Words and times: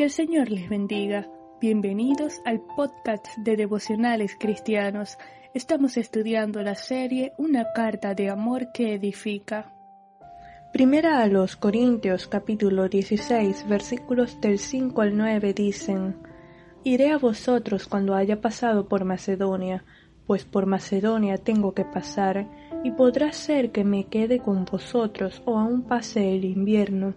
Que 0.00 0.04
el 0.04 0.10
Señor 0.10 0.50
les 0.50 0.66
bendiga. 0.70 1.28
Bienvenidos 1.60 2.40
al 2.46 2.62
podcast 2.62 3.26
de 3.36 3.54
devocionales 3.54 4.34
cristianos. 4.40 5.18
Estamos 5.52 5.98
estudiando 5.98 6.62
la 6.62 6.74
serie 6.74 7.34
Una 7.36 7.66
carta 7.74 8.14
de 8.14 8.30
amor 8.30 8.72
que 8.72 8.94
edifica. 8.94 9.74
Primera 10.72 11.22
a 11.22 11.26
los 11.26 11.54
Corintios 11.54 12.28
capítulo 12.28 12.88
16 12.88 13.68
versículos 13.68 14.40
del 14.40 14.58
5 14.58 15.02
al 15.02 15.18
9 15.18 15.52
dicen, 15.52 16.16
Iré 16.82 17.10
a 17.10 17.18
vosotros 17.18 17.86
cuando 17.86 18.14
haya 18.14 18.40
pasado 18.40 18.88
por 18.88 19.04
Macedonia, 19.04 19.84
pues 20.26 20.46
por 20.46 20.64
Macedonia 20.64 21.36
tengo 21.36 21.74
que 21.74 21.84
pasar, 21.84 22.48
y 22.84 22.92
podrá 22.92 23.32
ser 23.32 23.70
que 23.70 23.84
me 23.84 24.04
quede 24.04 24.38
con 24.38 24.64
vosotros 24.64 25.42
o 25.44 25.58
aún 25.58 25.82
pase 25.82 26.34
el 26.34 26.46
invierno, 26.46 27.12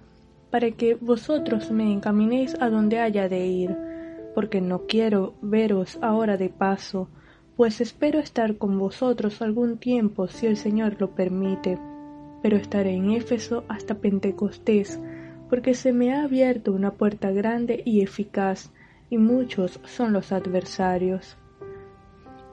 para 0.53 0.69
que 0.69 0.93
vosotros 0.93 1.71
me 1.71 1.91
encaminéis 1.91 2.55
a 2.59 2.69
donde 2.69 2.99
haya 2.99 3.27
de 3.27 3.43
ir, 3.47 3.75
porque 4.35 4.61
no 4.61 4.85
quiero 4.85 5.33
veros 5.41 5.97
ahora 5.99 6.37
de 6.37 6.49
paso, 6.49 7.09
pues 7.57 7.81
espero 7.81 8.19
estar 8.19 8.59
con 8.59 8.77
vosotros 8.77 9.41
algún 9.41 9.79
tiempo 9.79 10.27
si 10.27 10.45
el 10.45 10.57
Señor 10.57 10.97
lo 10.99 11.15
permite, 11.15 11.79
pero 12.43 12.55
estaré 12.55 12.93
en 12.93 13.09
Éfeso 13.09 13.63
hasta 13.67 13.95
Pentecostés, 13.95 14.99
porque 15.49 15.73
se 15.73 15.91
me 15.91 16.13
ha 16.13 16.23
abierto 16.23 16.71
una 16.71 16.91
puerta 16.91 17.31
grande 17.31 17.81
y 17.83 18.01
eficaz, 18.01 18.71
y 19.09 19.17
muchos 19.17 19.79
son 19.85 20.13
los 20.13 20.31
adversarios. 20.31 21.35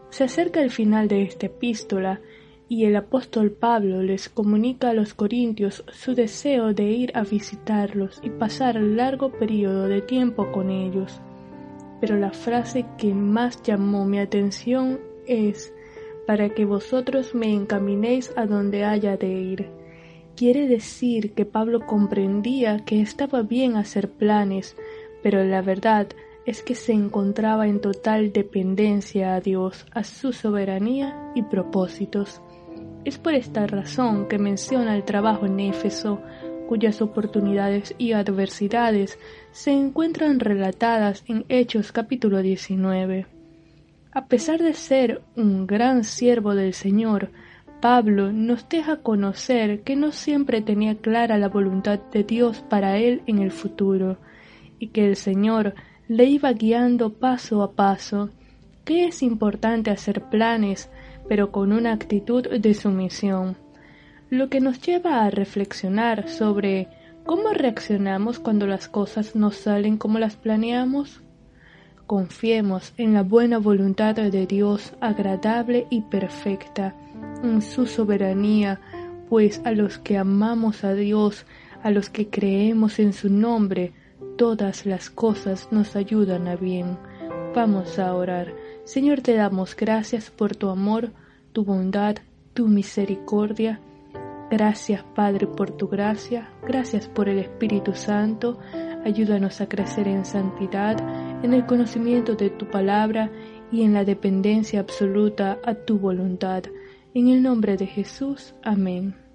Se 0.09 0.25
acerca 0.25 0.63
el 0.63 0.71
final 0.71 1.07
de 1.07 1.25
esta 1.25 1.45
epístola 1.45 2.23
y 2.71 2.85
el 2.85 2.95
apóstol 2.95 3.51
Pablo 3.51 4.01
les 4.01 4.29
comunica 4.29 4.91
a 4.91 4.95
los 4.95 5.13
corintios 5.13 5.83
su 5.89 6.15
deseo 6.15 6.73
de 6.73 6.85
ir 6.85 7.11
a 7.17 7.25
visitarlos 7.25 8.21
y 8.23 8.31
pasar 8.31 8.77
largo 8.77 9.33
periodo 9.33 9.89
de 9.89 10.01
tiempo 10.03 10.53
con 10.53 10.71
ellos. 10.71 11.21
Pero 12.01 12.17
la 12.17 12.31
frase 12.31 12.87
que 12.97 13.13
más 13.13 13.61
llamó 13.65 14.05
mi 14.05 14.21
atención 14.21 15.01
es 15.27 15.75
para 16.29 16.51
que 16.51 16.65
vosotros 16.65 17.35
me 17.35 17.53
encaminéis 17.53 18.33
a 18.37 18.47
donde 18.47 18.85
haya 18.85 19.17
de 19.17 19.33
ir. 19.33 19.67
Quiere 20.37 20.69
decir 20.69 21.33
que 21.33 21.45
Pablo 21.45 21.85
comprendía 21.87 22.85
que 22.85 23.01
estaba 23.01 23.43
bien 23.43 23.77
hacer 23.77 24.09
planes, 24.09 24.77
pero 25.25 25.43
la 25.43 25.61
verdad 25.61 26.07
es 26.47 26.63
que 26.63 26.77
se 26.77 26.93
encontraba 26.93 27.67
en 27.67 27.81
total 27.81 28.33
dependencia 28.33 29.35
a 29.35 29.41
Dios, 29.41 29.87
a 29.91 30.05
su 30.05 30.33
soberanía 30.33 31.33
y 31.35 31.43
propósitos. 31.43 32.41
Es 33.05 33.17
por 33.17 33.35
esta 33.35 33.67
razón 33.67 34.29
que 34.29 34.39
menciona 34.39 34.95
el 34.95 35.05
trabajo 35.05 35.47
en 35.47 35.59
Éfeso, 35.59 36.21
cuyas 36.69 37.01
oportunidades 37.01 37.95
y 37.97 38.13
adversidades 38.13 39.19
se 39.53 39.73
encuentran 39.73 40.39
relatadas 40.39 41.25
en 41.27 41.47
Hechos 41.49 41.93
capítulo 41.93 42.43
19. 42.43 43.27
A 44.13 44.27
pesar 44.27 44.61
de 44.61 44.75
ser 44.75 45.23
un 45.35 45.67
gran 45.67 46.05
siervo 46.05 46.55
del 46.55 46.75
Señor, 46.75 47.31
Pablo 47.81 48.33
nos 48.33 48.69
deja 48.69 48.97
conocer 48.97 49.81
que 49.81 49.97
no 49.97 50.13
siempre 50.13 50.61
tenía 50.61 50.97
clara 50.97 51.39
la 51.39 51.49
voluntad 51.49 52.01
de 52.13 52.23
Dios 52.23 52.63
para 52.69 52.99
él 52.99 53.23
en 53.27 53.39
el 53.39 53.51
futuro, 53.51 54.19
y 54.79 54.89
que 54.89 55.07
el 55.07 55.17
Señor 55.17 55.75
le 56.07 56.27
iba 56.27 56.53
guiando 56.53 57.15
paso 57.15 57.63
a 57.63 57.73
paso, 57.73 58.29
que 58.85 59.07
es 59.07 59.23
importante 59.23 59.91
hacer 59.91 60.23
planes, 60.25 60.91
pero 61.31 61.53
con 61.53 61.73
una 61.73 61.93
actitud 61.93 62.49
de 62.49 62.75
sumisión, 62.75 63.57
lo 64.31 64.49
que 64.49 64.59
nos 64.59 64.81
lleva 64.81 65.23
a 65.25 65.31
reflexionar 65.31 66.29
sobre 66.29 66.89
cómo 67.25 67.51
reaccionamos 67.51 68.41
cuando 68.41 68.67
las 68.67 68.89
cosas 68.89 69.37
no 69.37 69.53
salen 69.53 69.97
como 69.97 70.19
las 70.19 70.35
planeamos. 70.35 71.23
Confiemos 72.09 72.95
en 72.97 73.15
la 73.15 73.23
buena 73.23 73.59
voluntad 73.59 74.17
de 74.17 74.45
Dios 74.45 74.93
agradable 75.01 75.87
y 75.89 76.01
perfecta, 76.01 76.97
en 77.45 77.63
su 77.63 77.87
soberanía, 77.87 78.81
pues 79.29 79.61
a 79.65 79.71
los 79.71 79.99
que 79.99 80.19
amamos 80.19 80.83
a 80.83 80.95
Dios, 80.95 81.47
a 81.85 81.93
los 81.93 82.11
que 82.11 82.29
creemos 82.29 82.99
en 82.99 83.13
su 83.13 83.31
nombre, 83.31 83.93
todas 84.37 84.85
las 84.85 85.11
cosas 85.11 85.69
nos 85.71 85.95
ayudan 85.95 86.49
a 86.49 86.57
bien. 86.57 86.99
Vamos 87.55 88.01
a 88.01 88.15
orar. 88.15 88.53
Señor, 88.85 89.21
te 89.21 89.35
damos 89.35 89.77
gracias 89.77 90.31
por 90.31 90.57
tu 90.57 90.69
amor, 90.69 91.13
tu 91.53 91.65
bondad, 91.65 92.17
tu 92.55 92.69
misericordia. 92.69 93.81
Gracias, 94.51 95.05
Padre, 95.15 95.47
por 95.47 95.71
tu 95.71 95.89
gracia. 95.89 96.51
Gracias 96.67 97.07
por 97.09 97.29
el 97.29 97.39
Espíritu 97.39 97.95
Santo. 97.95 98.59
Ayúdanos 99.05 99.61
a 99.61 99.69
crecer 99.69 100.09
en 100.09 100.25
santidad, 100.25 100.99
en 101.45 101.55
el 101.55 101.67
conocimiento 101.67 102.35
de 102.35 102.51
tu 102.51 102.69
palabra 102.69 103.31
y 103.71 103.83
en 103.83 103.95
la 103.95 104.05
dependencia 104.05 104.81
absoluta 104.81 105.59
a 105.65 105.75
tu 105.75 105.99
voluntad. 105.99 106.65
En 107.15 107.29
el 107.29 107.43
nombre 107.43 107.77
de 107.77 107.87
Jesús. 107.87 108.55
Amén. 108.63 109.30